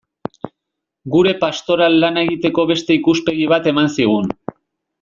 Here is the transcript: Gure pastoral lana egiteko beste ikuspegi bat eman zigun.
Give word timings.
Gure 1.15 1.33
pastoral 1.43 1.97
lana 2.05 2.23
egiteko 2.29 2.65
beste 2.73 2.97
ikuspegi 3.01 3.47
bat 3.55 3.71
eman 3.75 3.93
zigun. 3.99 4.33